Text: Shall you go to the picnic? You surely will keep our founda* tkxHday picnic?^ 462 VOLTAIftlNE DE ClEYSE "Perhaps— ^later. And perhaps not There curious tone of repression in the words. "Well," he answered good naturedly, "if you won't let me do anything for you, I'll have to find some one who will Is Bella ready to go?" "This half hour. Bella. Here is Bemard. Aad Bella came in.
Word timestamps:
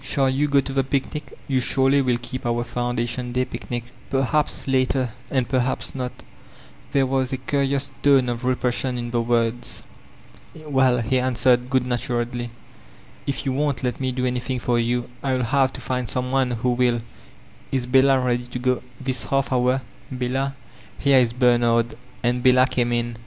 Shall 0.03 0.31
you 0.31 0.47
go 0.47 0.61
to 0.61 0.73
the 0.73 0.83
picnic? 0.83 1.37
You 1.47 1.59
surely 1.59 2.01
will 2.01 2.17
keep 2.19 2.43
our 2.43 2.63
founda* 2.63 3.03
tkxHday 3.03 3.47
picnic?^ 3.47 3.83
462 4.09 4.09
VOLTAIftlNE 4.09 4.09
DE 4.09 4.09
ClEYSE 4.09 4.09
"Perhaps— 4.09 4.65
^later. 4.65 5.09
And 5.29 5.47
perhaps 5.47 5.93
not 5.93 6.11
There 6.91 7.37
curious 7.45 7.91
tone 8.01 8.27
of 8.27 8.43
repression 8.43 8.97
in 8.97 9.11
the 9.11 9.21
words. 9.21 9.83
"Well," 10.55 11.01
he 11.01 11.19
answered 11.19 11.69
good 11.69 11.85
naturedly, 11.85 12.49
"if 13.27 13.45
you 13.45 13.53
won't 13.53 13.83
let 13.83 13.99
me 13.99 14.11
do 14.11 14.25
anything 14.25 14.57
for 14.57 14.79
you, 14.79 15.07
I'll 15.23 15.43
have 15.43 15.71
to 15.73 15.81
find 15.81 16.09
some 16.09 16.31
one 16.31 16.49
who 16.49 16.71
will 16.71 17.01
Is 17.71 17.85
Bella 17.85 18.19
ready 18.19 18.45
to 18.45 18.57
go?" 18.57 18.81
"This 18.99 19.25
half 19.25 19.53
hour. 19.53 19.83
Bella. 20.11 20.55
Here 20.97 21.19
is 21.19 21.31
Bemard. 21.31 21.93
Aad 22.23 22.41
Bella 22.41 22.65
came 22.65 22.91
in. 22.91 23.17